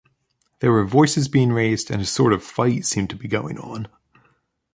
There 0.61 0.71
were 0.71 0.83
voices 0.83 1.27
being 1.27 1.51
raised 1.51 1.91
and 1.91 2.01
a 2.01 2.05
sort 2.05 2.33
of 2.33 2.43
fight 2.43 2.87
seemed 2.87 3.11
to 3.11 3.15
be 3.15 3.27
going 3.27 3.59
on... 3.59 3.87